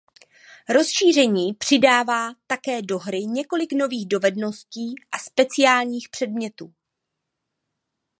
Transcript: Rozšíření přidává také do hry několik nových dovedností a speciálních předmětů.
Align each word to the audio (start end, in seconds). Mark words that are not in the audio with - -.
Rozšíření 0.69 1.53
přidává 1.53 2.33
také 2.47 2.81
do 2.81 2.99
hry 2.99 3.19
několik 3.25 3.73
nových 3.73 4.07
dovedností 4.07 4.95
a 5.11 5.17
speciálních 5.19 6.09
předmětů. 6.09 6.73